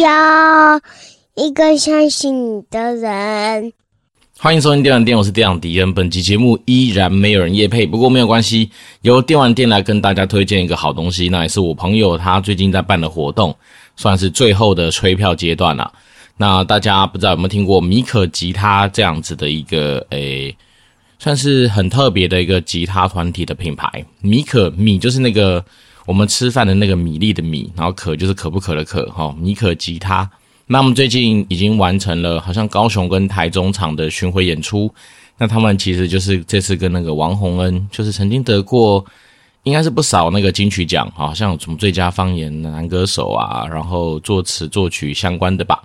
[0.00, 0.80] 要
[1.34, 3.72] 一个相信你的人。
[4.38, 5.92] 欢迎收听电玩店，我是电玩迪恩。
[5.92, 8.70] 本集节目依然没有人夜配，不过没有关系，
[9.02, 13.52] 由电玩店来跟大家推荐一个好东西，那也是我朋友他最近在办的活动，
[13.96, 15.92] 算是最后的催票阶段了。
[16.36, 20.56] 那大家不知道有没有听过米可吉他这样子的一个诶，
[21.18, 24.04] 算是很特别的一个吉他团体的品牌。
[24.20, 25.64] 米可米就是那个
[26.08, 29.36] 我们吃饭的那个米粒的米，然后可就是可不可的可哈。
[29.38, 30.28] 米可吉他。
[30.66, 34.90] 那我们最近已经完成了，好像高雄跟台中场的巡回演出。
[35.36, 39.04] 那他们其实就是这次跟那个王洪恩，就是曾经得过，
[39.64, 45.84] 应该是不少那个金曲奖，好像有什么最佳方言男歌手啊，然后作词作曲相关的吧。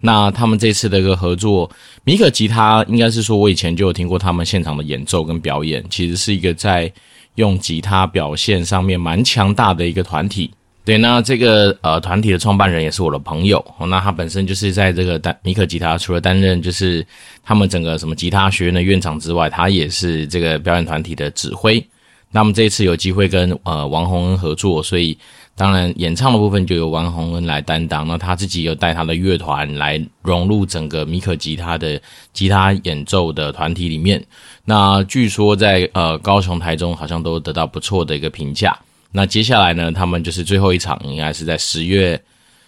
[0.00, 1.70] 那他们这次的一个合作，
[2.04, 6.90] 米可吉他应该是说我以前就有听过他们现场的演奏跟表演，其实是一个在
[7.38, 10.50] 用吉他表现上面蛮强大的一个团体。
[10.84, 17.06] 对，那这个呃团体的创办人也是我的朋友，那他本身就是在这个单米克吉他，除了担任就是
[17.44, 21.82] 他们整个什么吉他学院的院长之外，他也是这个表演团体的指挥。
[22.30, 25.16] 那么这一次有机会跟呃王洪恩合作，所以
[25.58, 32.00] 当然演唱的部分就由王洪恩来担当，那他自己有带他的乐团来融入整个米可吉他的
[32.32, 34.24] 吉他演奏的团体里面。
[34.64, 38.78] 那据说在呃高雄、台中好像都得到不错的一个评价。
[39.10, 42.22] 那接下来呢，他们就是最后一场，应该是在十月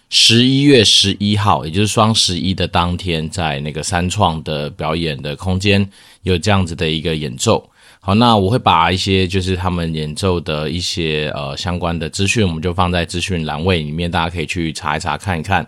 [0.09, 5.89] 十一月十一号，也就是双十一的当天，在那个三创的表演的空间
[6.23, 7.65] 有这样子的一个演奏。
[8.03, 15.65] 好，那我会把一些就是他们演奏的一些呃相关的资讯，我们就放在资讯栏位里面，大家可以去查一查看一看。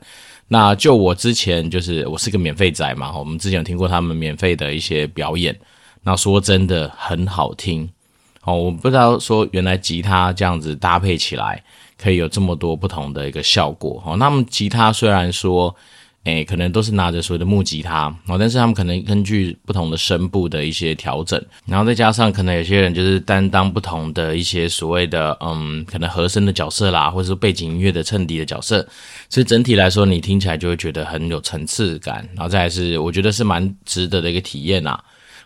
[0.47, 5.55] 那就我之前就是我是个免费仔嘛，我们之前有听过他们免费的一些表演，
[6.01, 7.87] 那说真的很好听。
[8.45, 11.63] 哦，我不知道说原来吉他这样子搭配起来
[12.01, 14.01] 可以有这么多不同的一个效果。
[14.03, 15.73] 哦，那么吉他虽然说，
[16.25, 28.87] 诶，可能都是拿着所谓的木吉他，哦，但是他们可能根据不同的声部的一些调整，然后再加上可能有些人就是担当不同的一些所谓的，嗯，可能和声的角色啦，或者是背景音乐的衬底的角色，
[29.29, 34.97] 所以整体来说你听起来就会觉得很有层次感，然后再来是我觉得是蛮值得的一个体验呐。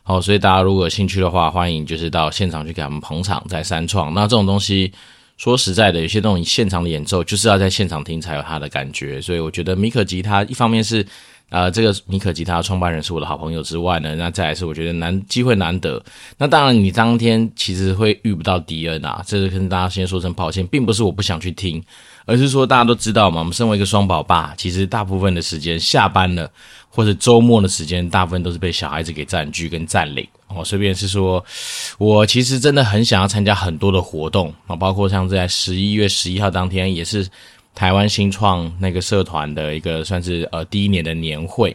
[0.03, 4.13] 好，所以大家如果有兴趣的话，欢迎就是到现场去给他们捧场，在三创。
[4.13, 4.93] 那这种东西，
[5.37, 9.21] 说实在的，有些这种现场的演奏，就是要在现场听才有它的感觉。
[9.21, 11.05] 所以我觉得米可吉他一方面是，
[11.49, 16.03] 呃，这个米可吉他创办人是我的好朋友之外呢，那再来是我觉得难机会难得。
[16.37, 21.83] 那当然，你当天其实会遇不到迪恩啊，这是跟大家先说声抱歉，并不是我不想去听。
[22.25, 26.51] 而是说，大家都知道嘛，我们身为一个双宝爸，其实大部分的时间下班了，
[26.97, 30.27] 或者周末的时间，大部分都是被小孩子给占据跟占领。
[30.47, 31.45] 哦，顺便是说，
[31.99, 37.29] 我其实真的很想要参加很多的活动啊，包括像在十一月十一号当天，也是
[37.75, 41.69] 台湾新创那个社团的一个算是呃第一年的年会。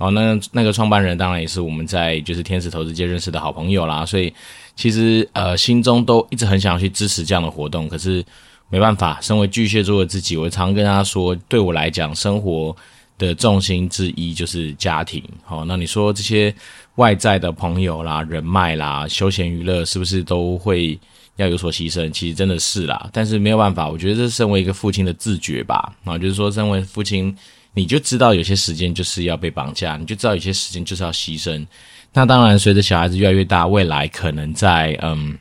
[0.00, 4.34] 哦，那那个创办人当然也是我们在就是天使投资界认识的好朋友啦，所以
[4.74, 8.24] 其实呃心中都一直很想要去支持这样的活动，可是。
[8.70, 12.74] 没办法，身为巨蟹座的自己，我常跟他说，对我来讲，生活
[13.18, 15.22] 的重心之一就是家庭。
[15.42, 16.54] 好，那你说这些
[16.96, 20.98] 外在的朋友啦、人脉啦、休闲娱乐，是不是都会
[21.36, 22.10] 要有所牺牲？
[22.10, 25.92] 其实真的是啦，但是没有办法，我觉得这身为一个父亲的自觉吧。
[26.04, 27.36] 啊，就是说，身为父亲，
[27.72, 31.66] 你就知道有些时间就是要被绑架，你就知道有些时间就是要牺牲。
[32.12, 35.38] 那当然，随着小孩子越来越大，未来可能在嗯。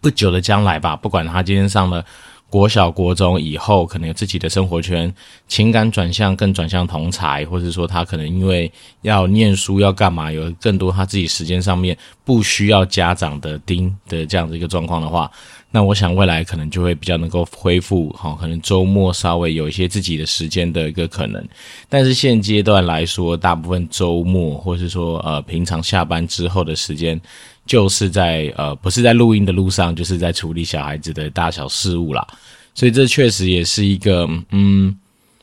[0.00, 2.06] 不久的将来吧，不管他今天上了
[2.50, 5.12] 国小、国中以后，可能有自己的生活圈，
[5.48, 8.70] 情感转向更转向同才，或者说他可能因为
[9.02, 15.30] 要念书要干嘛，有更多他自己时间上面不需要家长的盯的这样的一个状况的话，
[15.78, 21.40] 那我想未来可能就会比较能够恢复，哈，可能周末稍微有一些自己的时间的一个可能。
[21.88, 27.20] 但是现阶段来说，大部分周末或是说呃平常下班之后的时间。
[27.64, 32.26] 就是在呃，不是在录音的路上，就是在处理小孩子的大小事务啦。
[32.74, 34.96] 所以这确实也是一个，嗯，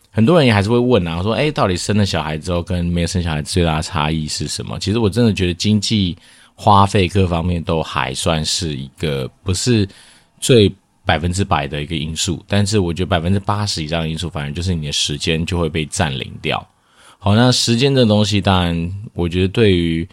[0.09, 4.79] 很多人也还是会问啊，说，诶，到底生了小孩之后跟没有生小孩最大的差异是什么？
[4.79, 6.17] 其实我真的觉得经济
[6.55, 9.87] 花费各方面都还算是一个不是
[10.45, 10.71] 最
[11.03, 16.63] 百分之百的一个因素，但是我觉得百分之八十以上的因素，反正就是你的时间就会被占领掉。
[17.17, 20.07] 好，那时间这东西，当然我觉得对于。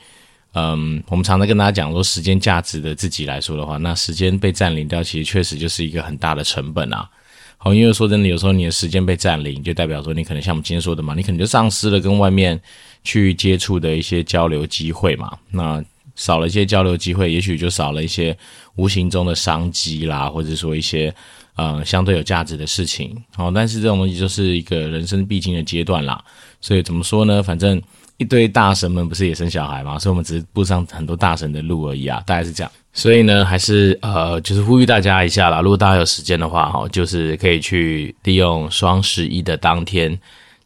[0.55, 7.08] 嗯，我们常常跟大家讲说，时间价值的自己来说的话，那时间被占领掉，其实确实就是一个很大的成本啊。
[7.56, 12.61] 好，因为说真的，有时候你的时间被占领，就代表说你可能像我们今天说的嘛，你可能就丧失了跟外面
[13.02, 15.38] 去接触的一些交流机会嘛。
[15.50, 15.82] 那
[16.17, 18.37] 少了一些交流机会，也许就少了一些
[18.76, 21.14] 无形中的商机啦，或者说一些
[21.56, 23.16] 呃相对有价值的事情。
[23.34, 26.22] 好，但是这种东西就是一个人生必经的阶段啦。
[26.60, 27.42] 所以怎么说呢？
[27.42, 27.80] 反正
[28.16, 32.70] 一堆大神们不是也生小孩嘛，所以我们只是步上很多大神的路而已啊，大概是这样。
[32.92, 40.18] 所以呢，还是呃，就是呼吁大家一下啦，如果大家有时间的话，哈，就是可以去利用双十一的当天。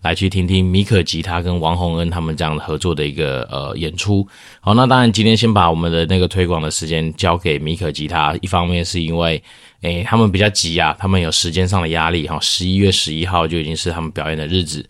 [0.07, 4.27] 来去听听米可吉他跟王洪恩他们这样合作的一个呃演出。
[4.61, 8.37] 好，那当然今天先把我们的那个推广的时间交给米可吉他。
[8.41, 9.43] 一方面是因为，
[9.81, 12.39] 诶，他们比较急啊，他们有时间上的压力哈。
[12.41, 14.87] 十一月十一号就已经是他们表演的日子。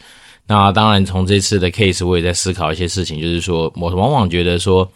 [0.46, 4.88] 那当然从这次的 case 我也在思考一些事情，就是说我往往觉得说，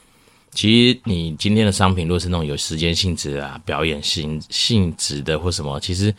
[0.52, 6.14] 其实你今天的商品若是那种有时间性质啊、表演性性质的或什么，其实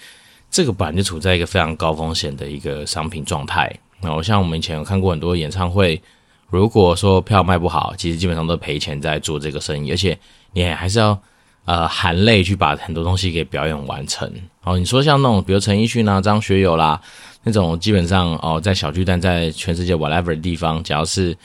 [0.50, 3.74] 这个本来就处在一个非常高风险的一个商品状态。
[4.02, 6.02] 那我像我们以前有看过很多演唱会，
[6.50, 10.18] 如果说票卖不好，其实基本上都赔钱在做这个生意，而且
[10.54, 11.18] 你还是要
[11.66, 14.30] 呃含泪去把很多东西给表演完成。
[14.64, 17.00] 哦，你说像那种比如陈奕迅啊、张学友啦
[17.44, 21.38] 那种，基本上哦在小巨蛋，在全世界 whatever 的地方，只要是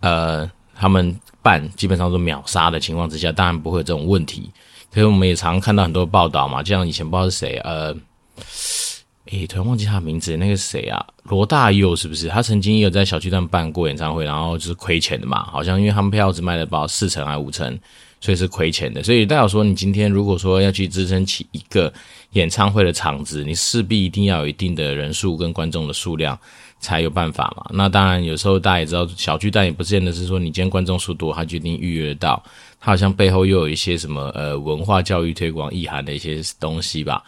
[0.00, 4.50] 呃他们办，基本上都秒杀的情况之下，当然不会有这种问题。
[4.92, 7.96] 可是我们也常看到很多报道嘛，就像以前不知道是谁呃。
[9.32, 11.02] 诶，突然忘记他的名字，那个谁啊？
[11.24, 12.28] 罗大佑是不是？
[12.28, 15.42] 他曾经有在小巨蛋办过演唱会，然后就是亏钱的嘛。
[15.44, 17.78] 好像因为他们票只卖了不到四成还五成，
[18.20, 19.02] 所以是亏钱的。
[19.02, 21.90] 所以代表说，你今天如果说要去支撑起一个
[22.32, 26.38] 演唱会的场子，你势必一定要有一定的人数跟观众的数量
[26.78, 27.64] 才有办法嘛。
[27.72, 32.42] 那当然，有时候大家也知道，小巨蛋也不见得是说你今天观众数多，他决定预约到。
[32.84, 37.22] 他好像背后又有一些什么呃文化教育推广意涵的一些东西吧。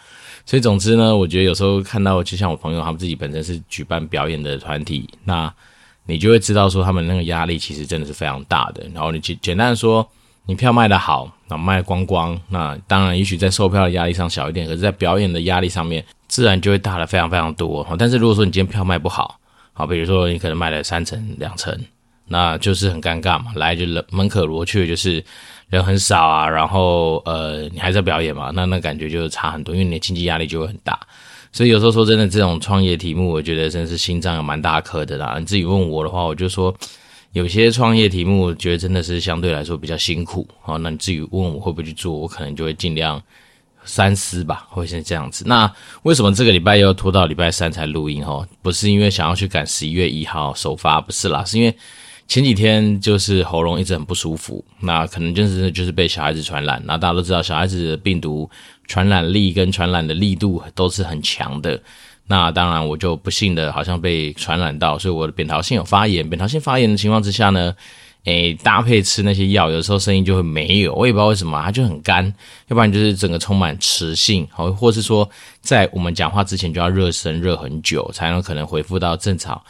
[0.44, 5.50] 所以总之呢，我觉得有时候看到，就像我朋友他们自己本身是举办表演的团体，那
[6.06, 8.84] 你就会知道说他们那个压力其实真的是非常大的。
[8.92, 10.06] 然后你简简单的说，
[10.44, 17.86] 你票卖得好，那卖光光，那当然也许在售票的压力上小一点，可是在表演的压力上面，自然就会大了非常非常多。
[17.98, 19.38] 但是如果说你今天票卖不好，
[19.72, 21.74] 好，比如说你可能卖了三成两成，
[22.26, 25.24] 那就是很尴尬嘛，来就人门可罗雀，就是。
[25.70, 28.52] 人很少啊，然后呃，你还在表演嘛？
[28.54, 30.96] 那那感觉就差很多，因为你的经济压力就会很大。
[31.50, 35.36] 所以有时候说真的，这种创业题目，我觉得真是心脏有蛮大颗的啦。
[35.40, 36.72] 你自己问我的话，我就说
[37.32, 40.46] 有些创业题目，我觉得真的是相对来说比较辛苦。
[40.60, 43.20] 好，那你自己问我会不会去做，我可能就会尽量
[43.84, 45.44] 三思吧，会是这样子。
[45.48, 45.68] 那
[46.02, 48.22] 为什么这个礼拜又拖到礼拜三才录音？
[48.22, 51.74] 哦，不是因为想要去赶十一月一号首发，不是啦，是因为。
[52.26, 56.82] 前几天就是喉咙一直很不舒服，那可能就是就是被小孩子传染。
[56.84, 58.48] 那大家都知道，小孩子的病毒
[58.86, 61.80] 传染力跟传染的力度都是很强的。
[62.26, 66.28] 那当然，我就不幸的好像被传染到，所以我的扁桃腺有发炎。
[66.28, 67.76] 扁桃腺发炎的情况之下呢，
[68.24, 70.94] 诶，搭配吃那些药，有时候声音就会没有。
[70.94, 72.24] 我也不知道为什么，它就很干，
[72.68, 75.28] 要不然就是整个充满磁性，好，或是说
[75.60, 79.60] 在我们讲话之前就要热身热很久，才能可能恢复到正常。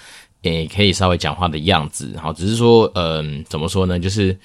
[0.53, 3.99] 也可以稍微讲话的样子，好，只是说，嗯，怎么说呢？
[3.99, 4.37] 就是，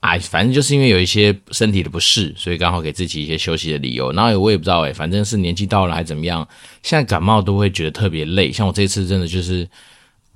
[0.00, 4.10] 哎，反正就是因为有一些身体的不适，所以刚好给自己一些休息的理由。
[4.12, 6.46] 然后我也不知道，哎，反正是年纪到了还怎么样，
[6.82, 8.50] 现在感冒都会觉得特别累。
[8.50, 9.68] 像我这次真的就是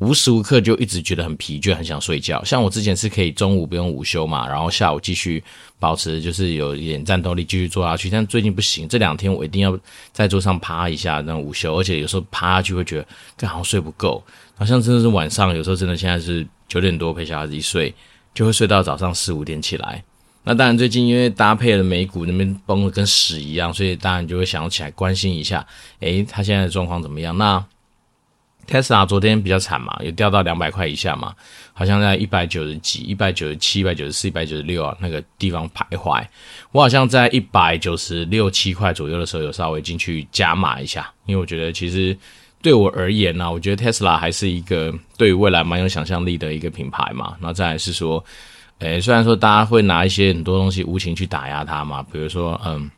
[0.03, 2.43] 无时无刻就一直觉得很疲倦，很想睡觉。
[2.43, 5.43] 像我之前是可以中午不用午休嘛，然后下午继续
[5.79, 8.11] 保持就是有一点战斗力继续做下去。
[8.11, 9.79] 但最近不行，这两天我一定要
[10.13, 13.07] 在桌上趴一下，那午休，而且有时候趴下去会觉得
[13.37, 14.21] 刚好像睡不够。
[14.57, 17.95] 好像真的是晚上，有时候真的现在是九点多陪小孩子一睡，
[18.35, 20.03] 就会睡到早上四五点起来。
[20.43, 25.65] 那当然最近因为搭配了美股那边崩的跟屎一样，所以当然就会想要起来关心一下，
[26.01, 27.39] 诶，他现在的状况怎么样？
[27.39, 27.65] 那
[28.73, 31.35] Tesla 昨天比较惨嘛，有掉到两百块以下嘛，
[31.75, 36.25] 好像在一百九十几、一百九十七、一百九十四、一百九十六啊那个地方徘徊。
[36.71, 42.17] 我好像在一百九十六七块左右的时候有稍微进去加码一下，因为我觉得其实。
[42.65, 47.35] 对我而言呢、我觉得 Tesla 还是一个对于未来蛮有想象力的一个品牌嘛。
[47.41, 48.25] 那再来是说，
[48.79, 52.89] 诶，虽然说大家会拿一些很多东西无情去打压它嘛，比如说，嗯，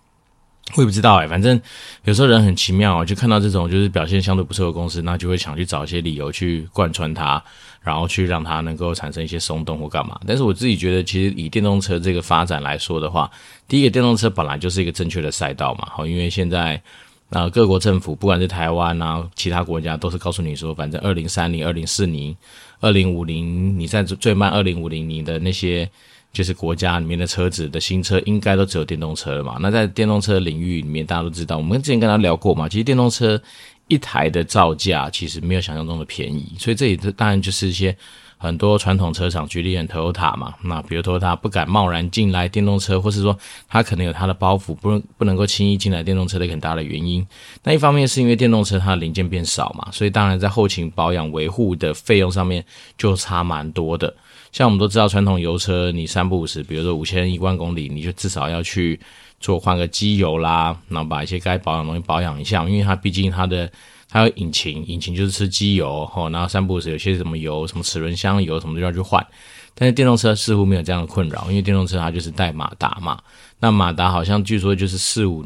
[0.77, 1.61] 我也不知道诶，反正
[2.05, 7.43] 有时候人很奇妙，就看到这种就是表现相对不错的公司，那就会想去找一些理由去贯穿它，
[7.83, 10.19] 然后去让它能够产生一些松动或干嘛。
[10.27, 13.31] 但是我自己觉得，其实以电动车这个发展来说的话，
[13.69, 16.83] 第一个电动车本来就是一个正确的赛道嘛，好，因为现在。
[17.31, 22.37] 那各国政府，不管是台湾啊，其他国家，都是告诉你说，反正二零三零、二零四零、
[22.81, 25.91] 二零五零，你在最慢二零五零，你的那些
[26.35, 29.57] 就是国家里面的车子的新车，应该都只有电动车了嘛。
[29.59, 33.41] 那在电动车领域里面，大家都知道，我们之前跟他聊过嘛，其实电动车
[33.89, 37.97] 一台的造价其实没有想象中的便宜，所以这里当然就是一些。
[38.37, 43.35] 很多传统车厂，举例很 Toyota 嘛，那比如 Toyota 不敢贸然进来电动车，或是说
[43.67, 47.27] 它可能有它的包袱，不能不能够轻易进来电动车的很大的原因。
[47.63, 52.63] 那一方面是因为电动车它的零件变少嘛，所以当然在后勤保养维护的费用上面
[52.99, 54.15] 就差蛮多的。
[54.55, 58.99] 像我们都知道，传统油车你三不五时，比如说五千一万公里，你就至少要去
[59.41, 63.71] 做换个机油啦，然后把一些该保养的东西保养一下，因为它毕竟它的。
[64.07, 69.27] 它有引擎，引擎就是吃机油吼，然后三不五时有些什么油，什么齿轮箱油什么都要去换。
[69.75, 73.21] 但是电动车似乎没有这样的困扰，因为电动车它就是带马达嘛。
[73.59, 75.45] 那马达好像据说就是四五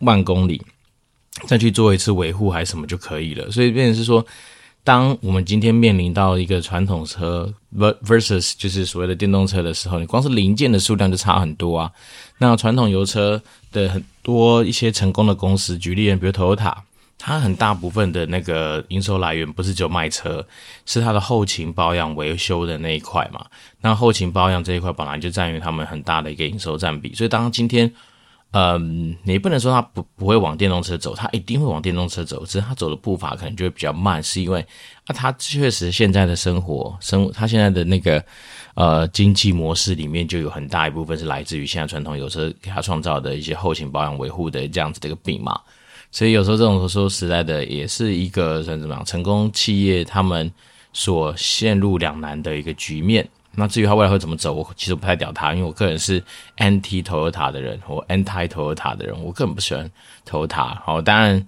[0.00, 0.60] 万公里
[1.46, 3.50] 再去做一次维护还是什么就可以了。
[3.50, 4.22] 所以变成是说，
[4.84, 11.92] 当我们今天面临到一个传统车 versus 就是所谓的电动车的时候，你光是零件的数量就差很多啊。
[12.38, 16.74] 那传统油车的很多一些成功的公司，举例比如 Toyota。
[17.24, 20.44] 它很大部分的那个营收来源不是只有卖车，
[20.84, 23.46] 是它的后勤保养维修的那一块嘛。
[23.80, 27.88] 那后勤保养这一块本来就占于他们很大的一个营收占比，所以当今天，
[28.52, 34.60] 嗯，你不能说它不不会往电动车走，它一定会往电动车走，只是它走的步伐可能就会比较慢，是因为
[35.06, 38.22] 啊，它确实现在的生活生，它现在的那个
[38.76, 45.58] 呃经济模式里面就有很大一部分是来自于现在传统油车给它创造的一些后勤保养维护的这样子的一个病嘛。
[46.10, 50.52] 所以有时候这种说实在的，也是一个算怎么样成功企业他们
[50.92, 53.26] 所陷入两难的一个局面。
[53.54, 56.22] 那至于他未来会怎么走，我其实不太屌他，因为我个人是
[56.56, 59.90] anti Toyota 的人，或 anti Toyota 的人，我根本不喜欢
[60.28, 60.74] Toyota。
[60.84, 61.46] 好，当然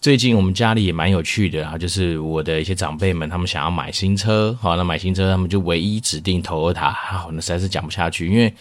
[0.00, 8.52] 最近我们家里也蛮有趣的啊，就是我的一些长辈们他们想要买新车，好，那买新车他们就唯一指定 Toyota，好，那实在是讲不下去，因为。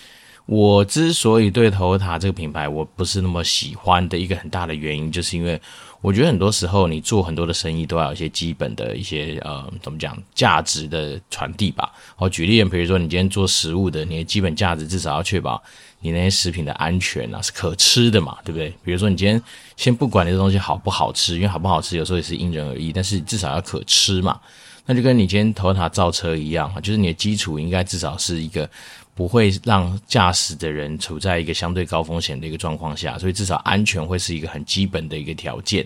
[0.50, 5.62] 我之所以对 Toyota 这个品牌我不是那么喜欢的一个很大的原因，就是因为
[6.02, 11.92] 我觉得很多时候你做很多的生意都要有一些基本的一些呃怎么讲价值的传递吧。
[12.18, 15.62] 我举例，比如说你今天做食物的，你的基本价值至少要确保
[16.02, 18.70] 你那些食品的安全啊是可吃的嘛，对不对？
[18.84, 19.42] 比如说你今天
[19.76, 24.40] 先不管那个东西好不好吃，因为好不好吃有时候也是因人而异，但是至少要可吃嘛。
[24.86, 28.70] 那就跟你今天 Toyota 造车一样，就是你的基础应该至少是一个。
[29.18, 35.86] 不会让驾驶的人处在一个相对高风险的一个状况下，所以至少安全会是一个很基本的一个条件。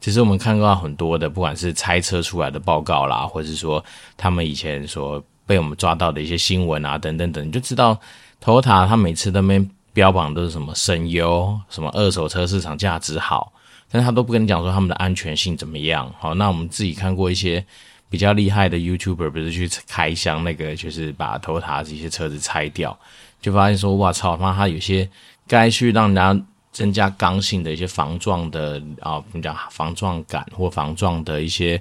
[0.00, 3.84] 其实我们看到很多的，不管是拆车出来的报告啦，或者是说
[4.16, 7.98] 他们以前所被我们抓到的一些新闻啊，等等等，你就知道
[8.40, 9.60] ，Toyota 他每次都没
[9.92, 13.52] 标榜都是什么省油，什么二手车市场价值好，
[13.90, 16.14] 但是他都不跟你讲说他们的安全性怎么样。
[16.20, 17.66] 好，那我们自己看过一些。
[18.10, 22.98] 比较厉害的 YouTuber 不是去开箱那个，就是把 Toyota 这些车子拆掉，
[23.40, 25.08] 就发现说，哇操，他妈他有些
[25.46, 31.80] 该去让人家增加刚性的一些防撞的啊，我们讲防撞杆或防撞的一些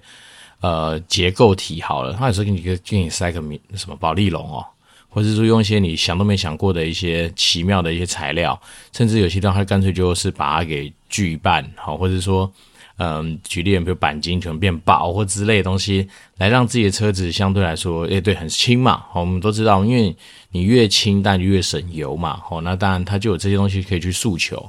[0.60, 3.42] 呃结构体好了，他有时候给你给你塞个
[3.76, 4.66] 什么保丽龙哦，
[5.08, 8.60] 或者是说用一些你想都没想过的一些奇妙的一些材料，
[8.92, 12.52] 甚至有些地方他干脆就是把它给锯一半，好，或者说。
[13.00, 19.04] 嗯，举例，比如钣金可能变薄或之类的东西，来让自己的车子相对来说，诶，对，很轻嘛。
[19.12, 20.16] 好，我们都知道，因为
[20.50, 22.42] 你越轻，但越省油嘛。
[22.44, 24.68] 好，那当然它就有这些东西可以去诉求。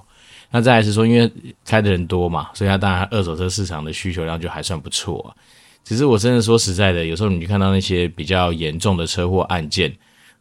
[0.50, 1.30] 那再来是说，因为
[1.64, 5.34] 开的人多嘛，所以它当然二手车市场的需求量就还算不错。
[5.82, 9.90] 只是我真的说实在的，有时候你去看到那些比较严重的车祸案件，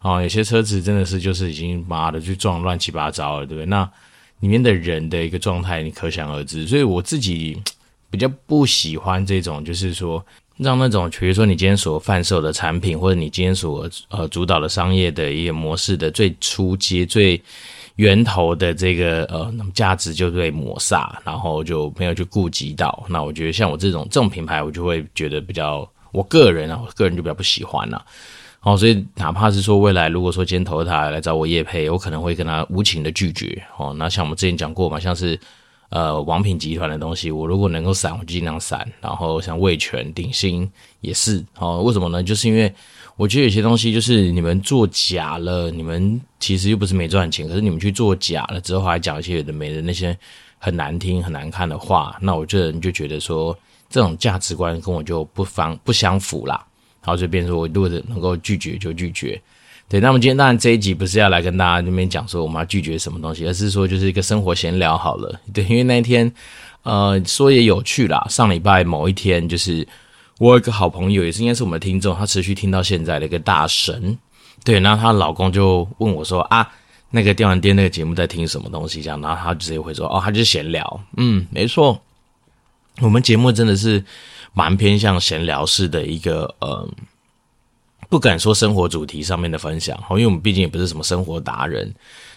[0.02, 3.66] 哦，有些车子真的是就是已经妈的去撞乱七八糟了，对不对？
[3.66, 3.90] 那
[4.42, 6.68] 里面的人的一个状态，你可想而知。
[6.68, 7.58] 所以我自己。
[8.18, 10.26] 比较不喜欢这种，就是说
[10.58, 17.40] 让那种，比如说你今天所贩售的产品，或者你今天所呃主导的商业的一个模式的最初阶、最
[17.98, 23.06] 源头的这个呃那么价值就被抹煞，然后就没有去顾及到。
[23.08, 28.04] 那我觉得像我这种这种品牌，我就会觉得比较，我个人啊，我个人就比较不喜欢了。
[28.62, 33.62] 哦，所以哪怕是说未来如果说今天投他来找我叶配，我可能会跟他无情的拒绝。
[33.78, 35.40] 哦，那像我们之前讲过嘛，像是。
[35.90, 38.86] 呃，王品集团的东西，我如果能够闪，我就尽量闪。
[39.00, 42.22] 然后像味全、鼎新也是，哦，为什么呢？
[42.22, 42.74] 就是因为
[43.16, 50.18] 我觉得有些东西就是你们做假了，你们其实又不是没赚钱，可是你们去做假了之后，还讲一些有的没的那些
[50.58, 53.58] 很难听、很难看的话，那我这人就觉得说，
[53.90, 56.66] 这种价值观跟我就不方不相符啦。
[57.02, 59.42] 然后就变成说我如果能够拒绝就拒绝。
[59.90, 65.40] 对，那么今天当然这一集不是要来跟大家那边讲说我们要拒绝什么东西，而是说就是一个生活闲聊好了。
[65.54, 66.30] 对，因为那一天，
[66.84, 68.26] 呃，说也有趣啦。
[68.30, 69.88] 上礼拜某一天，就是
[70.40, 74.18] 我有一个好朋友，也是应该是我们的听众，他持续听到现在的一个大神。
[74.66, 76.70] 对，然后她老公就问我说啊，
[77.12, 79.02] 那个电玩店那个节目在听什么东西？
[79.02, 81.02] 这样，然后他直接会说哦，他就闲聊。
[81.16, 82.02] 嗯，没错。
[83.00, 84.04] 我们节目真的是
[84.54, 86.86] 蛮偏向闲聊式的一个呃，
[88.10, 91.94] 不敢说生活主题上面的分享，因为我们毕竟也不是什么生活达人，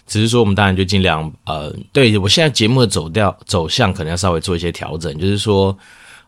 [0.06, 5.76] 只是说我们当然就尽量呃，对我现在节目的走调走向可能要稍微做一些调整，就是说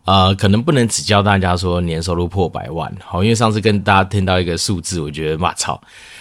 [0.04, 5.80] 呃，可能不能只教大家说年收入破百万，好，因为上次跟大家听到一个数字，我觉得哇操，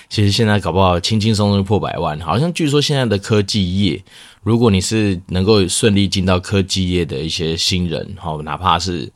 [0.09, 4.03] 其实现在搞不好轻轻松松就破百万，好像据说现在的科技业。
[4.43, 9.07] 如果你是能够顺利进到科技业的一些新人，好，哪怕是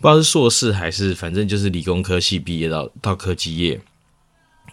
[0.00, 3.80] 不知道是硕士还是反正就是理工科系毕业到到科技业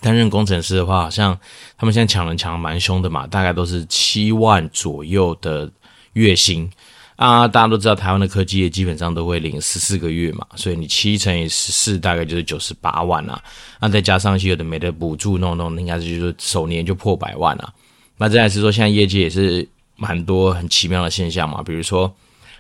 [0.02, 1.38] 担任工程师的话，好像
[1.78, 5.72] 他们现在抢人抢的蛮凶的嘛，大概都是七万左右的
[6.14, 6.70] 月薪
[7.16, 7.48] 啊。
[7.48, 13.42] 大家都知道台湾的科技业基本上都会领十四个月嘛，所以你七乘以十四大概就是九十八万啊。
[13.80, 17.74] 那再加上一些有的没的补助弄弄，应该是就是首年就破百万啊。
[18.18, 19.68] 那再来是说现在业界也是。
[19.98, 22.14] 蛮多很奇妙的现象嘛，比如说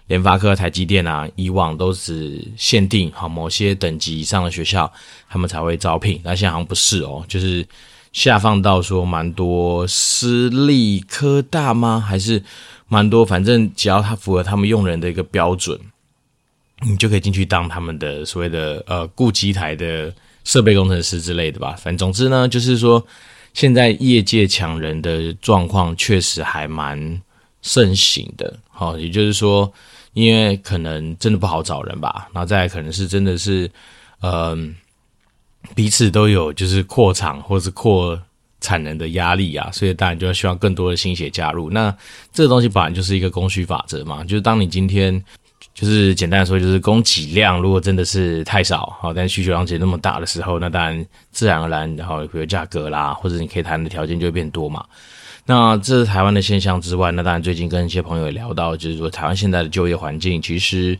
[0.07, 4.91] 联发科、台积电啊，以往都只限定好某些等级以上的学校，
[5.27, 7.67] 他们才会招聘，那现在好像不是哦，就是
[8.13, 12.00] 下放到说蛮多私立科大吗？
[12.00, 12.43] 还是
[12.88, 15.79] 蛮多，反正只要他符合他们用人的一个标准，
[16.81, 21.71] 你就可以进去当他们的所谓的呃顾机台的设备工程师之类的吧。
[21.79, 23.03] 反正总之呢，就是说
[23.55, 27.19] 现在业界抢人的状况确实还蛮。
[27.67, 29.74] 盛行的，好，也就是说，
[30.15, 33.69] 因为可能真的不好找人吧，然后再来可能是真的是，
[34.22, 34.74] 嗯、
[35.75, 38.17] 彼此都有就是扩厂或是扩
[38.62, 41.69] 产能的压力啊，所以当然就要希望更多的新血加入。
[41.69, 41.93] 那
[42.31, 45.22] 这个东西本来就是一个供需法则嘛，就是当你今天
[45.74, 54.86] 就是简单的说，就是供给量如果真的是太少，好，但需求量其实那么大的时候，那当然自然而然，然后比如价格啦，或者你可以谈的条件就会变多嘛。
[55.47, 60.97] 那这是台湾的现象之外，那当然最近跟一些朋友也聊到，就是说台湾现在的就业环境其实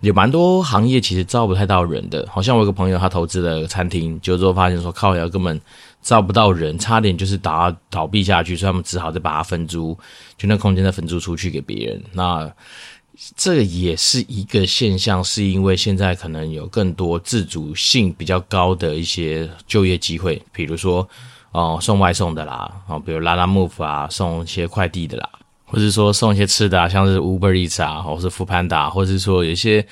[0.00, 2.28] 有蛮多行业其实招不太到人的。
[2.30, 5.58] 好像我有个朋友他投资了餐厅，就之后发现说靠腰根本
[6.02, 9.96] 招不到人，差点就是倒倒闭下去，所以他们只好再把它分租，
[10.36, 12.02] 就那空间再分租出去给别人。
[12.12, 12.52] 那
[13.34, 21.08] 这也是一个现象，是因为现在可能有更多自主性比较高的一些就业机会，比如说。
[21.56, 25.26] 哦，送外送的啦，哦，比如拉拉 Move 啊，送一些快递的啦，
[25.64, 29.82] 或者说送一些吃的啊，像是 Uber Eats 啊，或是 Foodpanda，或者是说有些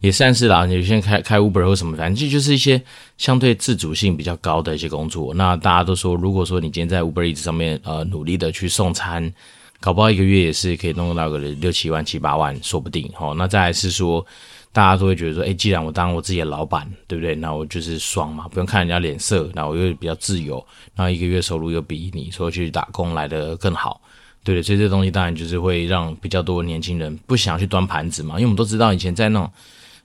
[0.00, 2.82] 也算是啦，有些人开开 Uber 或什么，反正这就是一些
[3.16, 5.32] 相对自主性比较高的一些工作。
[5.32, 9.32] 那大家都说，如果说你今天在 Uber Eats 上面呃努力的去送餐，
[9.84, 13.12] 搞不好一个月也是可以弄到个六七万、七八万，说不定。
[13.18, 14.24] 哦，那再来是说。
[14.72, 17.32] 大家都会觉得说，哎，既然我当我自己的老板，对不对？
[17.36, 20.56] 那我就是爽嘛，不用看人家脸色，那我又比较自由，
[20.96, 24.00] 然后一个月收入又比你说去打工来得更好，
[24.42, 24.64] 对的？
[24.64, 29.48] 所以这东西当然就是会让比较多年轻人不想要去端盘子嘛，因为我们都知道以前在那种。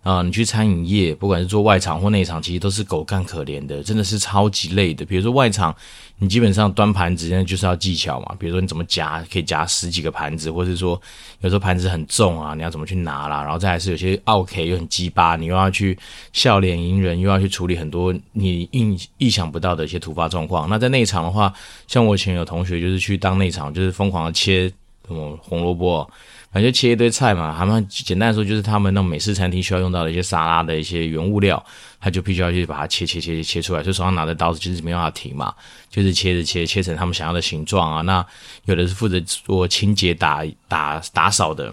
[0.01, 5.05] 啊、你去餐饮业，不管是做外场或内场，其实都是狗干可怜的，真的是超级累的。
[5.05, 5.75] 比如说外场，
[6.17, 8.33] 你基本上端盘子，那就是要技巧嘛。
[8.39, 10.99] 比如说你怎么夹，可以夹十几个盘子，或者是说
[11.41, 13.43] 有时候盘子很重啊，你要怎么去拿啦？
[13.43, 15.95] 然后再还是有些奥 K 又很鸡巴，你又要去
[16.31, 20.67] 笑脸迎人，又要去处理很多你意意想不到的一些突发状况。
[20.69, 21.53] 那在内场的话，
[21.87, 24.71] 像我以前有同学就是去当内场，就是疯狂的切
[25.07, 26.09] 什么红萝卜。
[26.51, 31.63] 反正切一堆菜嘛，他们简单说就是他们那种美式餐厅需要用到的一些沙拉的一些原物料，
[31.99, 35.53] 他就必须要去把它切切切切出来，所以手上拿着刀子就是没办法停嘛，
[35.91, 38.01] 就是切着切切成他们想要的形状啊。
[38.01, 38.25] 那
[38.65, 41.71] 有的是负责做清洁打打打扫的，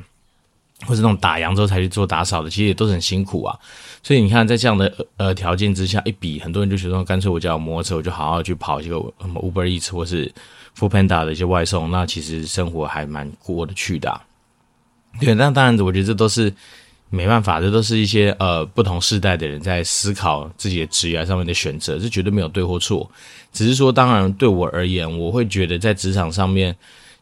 [0.84, 3.58] 或者那种打烊之后才去做打扫的，其实也都是很辛苦啊。
[4.02, 10.30] 所以你看，在这样的呃条件之下一比，很多人就觉得，干脆我叫摩托车，我就好好去跑这个什么 Uber Eats 或是
[10.78, 14.20] Foodpanda 的一些外送，那其实生活还蛮过得去的。
[15.20, 16.52] 对，那当然，我觉得这都是
[17.08, 23.08] 没办法，这都是一些呃不同世代的人在思考自己的职业上面的选择，这绝对没有对或错。
[23.52, 26.76] 只是说，当然对我而言，我会觉得在职场上面，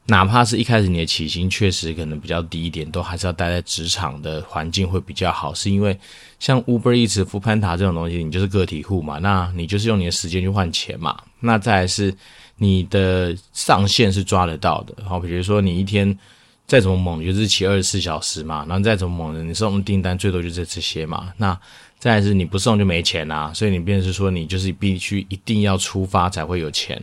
[0.06, 5.54] 哪怕是一开始你的起薪确实可能比较低一点，都还是要待在职场的环境会比较好。
[5.54, 5.96] 是因为
[6.40, 11.16] 像 Uber Eats、f o o p a n d a 这种东西，你就是个体户嘛，那你就是用你的时间去换钱嘛。
[11.40, 12.12] 那再来是
[12.56, 16.18] 你的上限是抓得到的，好，比如说你一天。
[16.66, 18.64] 再怎么猛，就是骑二十四小时嘛。
[18.68, 21.32] 然后再怎么猛的，你送订单最多就是这些嘛。
[21.36, 21.58] 那
[21.98, 27.00] 再是你不送就没钱啊，所以你便是说你就是必须一定要出发才会有钱。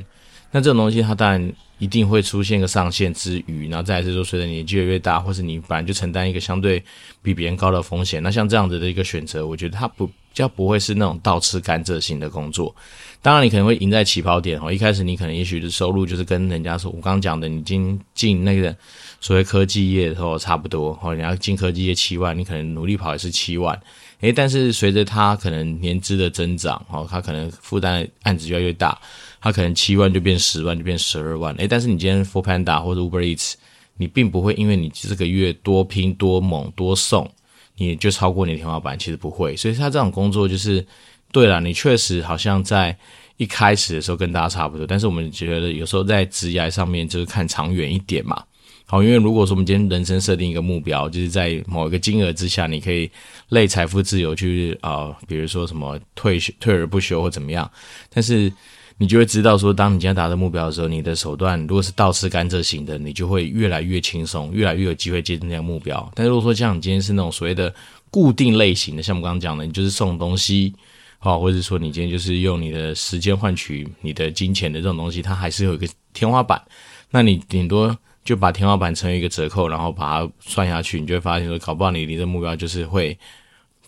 [0.52, 6.84] 那这种东西它当然一定会出现一个上限之余，然后再是说随着年纪越大，或是你本来就承担一个相对
[7.22, 12.76] 比别人高的风险，那像这样子的一个选择，我觉得它不比较不会是那种倒吃甘蔗型的工作。
[13.22, 18.76] 当然你可能会赢在起跑点哦，一开始你可能也许是收入就是跟人家说我刚刚讲的，你经进那个
[19.22, 23.80] 所谓科技业的时候差不多哦，你要进科技业七万，你可能努力跑也是七万。
[24.22, 29.00] 诶，但是随着他可能年资的增长，哦，他可能负担案子越来越大，
[29.40, 31.54] 他可能七万就变十万，就变十二万。
[31.56, 33.54] 诶，但是你今天 Foodpanda 或者 Uber Eats，
[33.98, 37.30] 你并不会因为你这个月多拼多猛多送，
[37.78, 39.56] 你就超过你的天花板，其实不会。
[39.56, 40.86] 所以他这种工作就是，
[41.32, 42.96] 对了，你确实好像在
[43.38, 48.44] 一开始的时候跟大家差不多，但是我们觉得有时候在职涯上面就是看长远一点嘛。
[48.92, 53.10] 好，因为如果说我们今天人生设定一个目标，就是在某一个金额之下，你可以
[53.48, 57.72] 类财富自由去啊、比如说什么退休退而不休或怎么样，
[58.10, 58.52] 但是
[58.98, 66.12] 你就会知道说，当你今天达到目标的时候，你的手段如果是倒吃甘蔗型的，你就会越来越轻松，越来越有机会接近那个目标。
[66.14, 67.74] 但如果说像你今天是那种所谓的
[68.10, 70.76] 固定类型的，像我刚刚讲的，你就是送东西，
[71.18, 76.62] 好，或者说你今天就是用你的时间换取你的金钱的这种东西，它还是有一个天花板，
[77.10, 77.98] 那你顶多。
[78.24, 83.18] 就把天花板乘以一个折扣，然后把它算下去，你就会发现说，搞不好你离这目标就是会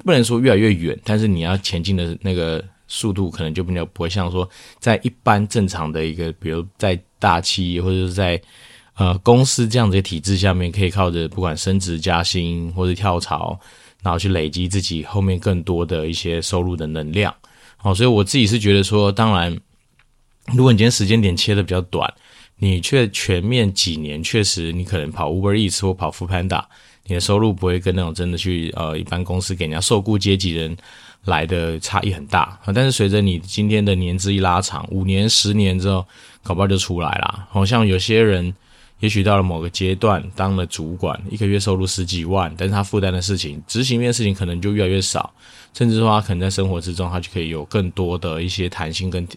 [0.03, 8.41] 不能说越来越远，但是你要前进的那个速度可能就比较不会像说在一般正常的一个，比如在大企业或者是在
[8.95, 13.59] 呃公司这样子的体制下面，可以靠着不管升职加薪或者跳槽，
[14.01, 17.31] 然后去累积自己后面更多的一些收入的能量。
[17.77, 19.55] 好，所以我自己是觉得说，当然，
[20.53, 22.11] 如果你今天时间点切的比较短。
[22.63, 26.63] 你却全面几年，确实你可能跑 Uber Eats 或跑 Foodpanda，
[27.05, 30.73] 你的收入不会跟那种真的去呃一般公司给人家受雇阶级人
[31.25, 32.57] 来的差异很大。
[32.73, 36.05] 但是随着你今天的年资一拉长，五年、十年之后，
[36.41, 37.45] 搞不好就出来了。
[37.49, 38.55] 好像有些人，
[39.01, 45.33] 也许到了某个阶段当了主管，一个月收入十几万，但是他负担的事情、执行面的事情可能就越来越少，
[45.73, 49.27] 甚至说他可能在生活之中，他就可以有更多的一些弹性跟。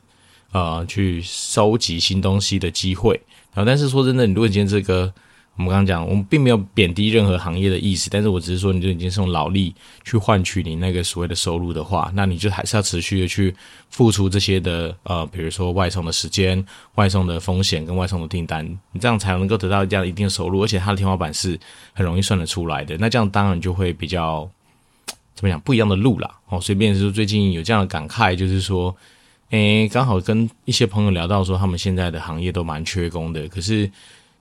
[0.56, 3.20] 呃，去收集新东西的机会
[3.52, 3.62] 啊！
[3.62, 5.12] 但是说真的，你如果今天这个，
[5.56, 13.54] 我们刚刚讲，我们并没有贬低任何行业的意思，但是我只是说，你就已经是用劳力去换取你那个所谓的收入的话，那你就还是要持续的去
[13.90, 16.64] 付出这些的呃，比如说外送的时间、
[16.94, 21.60] 外送的风险跟外送的订单，你这样才能够得到这样一定的收入，而且它的天花板是
[21.92, 22.96] 很容易算得出来的。
[22.98, 24.48] 那这样当然就会比较
[25.34, 26.34] 怎么讲不一样的路啦。
[26.48, 28.96] 哦，随便是说最近有这样的感慨，就是说。
[29.50, 33.46] 诶，刚好跟一些朋友聊到说，他们现在的行业都蛮缺工的。
[33.46, 33.88] 可是，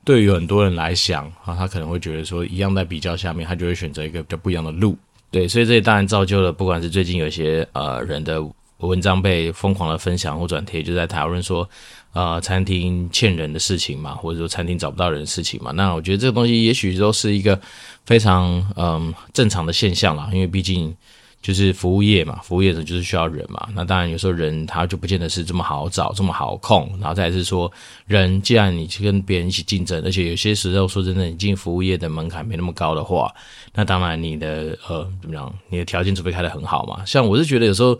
[0.03, 4.97] 对于很多人来讲，啊，他可能会觉得说，一样在比较下面，他就会选择一个比较不一样的路。
[5.29, 8.43] 对，所以这也当然造就了，不管是最近有些呃人的
[8.77, 11.69] 文章被疯狂的分享或转贴，就在讨论说，
[12.13, 15.71] 呃，餐厅欠人的事情嘛，或者说餐厅找不到人的事情嘛。
[15.73, 17.59] 那我觉得这个东西也许都是一个
[18.05, 18.43] 非常
[18.75, 20.95] 嗯、正常的现象啦，因为毕竟。
[21.45, 23.69] 就是服务业嘛，服务业的就是需要人嘛。
[23.75, 26.89] 那当然有时候人他就不见得是这么好找，这么好控。
[26.99, 27.71] 然后再是说，
[28.07, 33.31] 人既然你去跟别人一起竞争，而且有些时候说真的，你进服务业的门槛没那么高的话，
[33.75, 37.05] 那当然你的呃怎么样，你的条件准备开得很好嘛。
[37.05, 37.95] 像我是觉得有时候，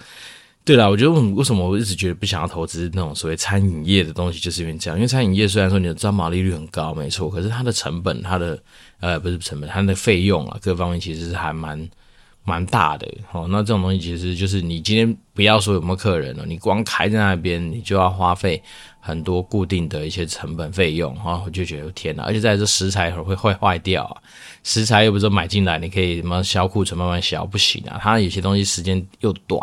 [0.64, 4.98] 对啦，我觉得为什么我一直觉得不想要投资那种所谓餐饮业的东西，就是因为这样。
[4.98, 8.60] 因为餐饮业虽然说你的招毛利率很高，没错，可是它的成本，它的
[9.02, 11.88] 呃不是成本，它的费用啊，各方面其实是还蛮。
[12.48, 18.62] 蛮大的哦，那这种东西其实就是你今天不要说有没有客人了，你光开在那边，你就要花费
[19.00, 22.22] 很多固定的一些成本费用啊，我就觉得天哪！
[22.22, 24.22] 而且在这食材会会坏掉啊，
[24.64, 29.60] 食材又不是买进来你可以什么销库存慢慢销，不行啊，它有些东西时间又短，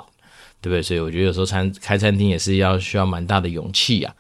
[0.61, 0.83] 对不对？
[0.83, 4.13] 所以我觉得有时候餐开餐厅也是要需要蛮大的勇气啊，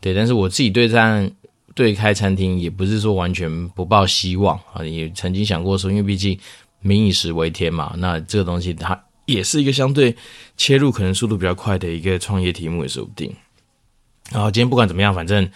[0.00, 0.12] 对。
[0.12, 1.30] 但是我自己对这样
[1.72, 6.36] 对开餐厅也不是说完全不抱希望啊，也曾经想过说，因为毕竟。
[6.80, 10.16] 民以食为天嘛，那这个东西它也是一个相对
[10.56, 13.34] 切入可能速度比较快的一个创业题目也说不定。
[14.30, 15.48] 然后今天不管怎么样，反正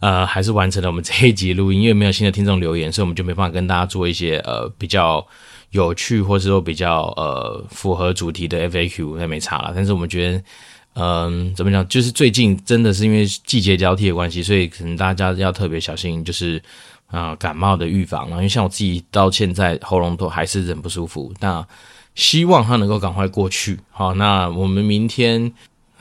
[0.00, 5.26] 呃还是完成了我们这一集录音，因为没有新的听众留言，所以我们就没办法跟大家做一些呃比较
[5.70, 9.72] 有趣或者说比较呃符合主题的 FAQ，那没差了。
[9.74, 10.42] 但是我们觉得
[10.94, 16.60] 嗯、怎么讲，就是最近真的是因为季节交替的关系，所以可能大家要特别小心，就是。
[17.14, 21.64] 啊、感冒的预防，因为像我自己到现在喉咙都还是很不舒服，那
[22.16, 23.78] 希望它能够赶快过去。
[23.90, 25.52] 好，那我们明天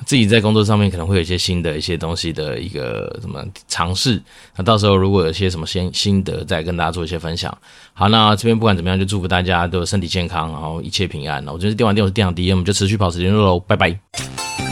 [0.05, 4.21] 自己在工作上面可能会有一些新的一些东西的一个什么尝试，
[4.55, 7.55] 那到时候如果有些什么新心得，再跟大家做一些分享。
[7.93, 11.45] 好，那这边不管怎么样，就祝福大家都身体健康，然后一切平安。
[11.47, 14.62] 我觉得电玩电我是电玩第一，我们就持续保持联络喽，拜拜。